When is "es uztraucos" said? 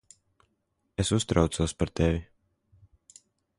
1.03-1.75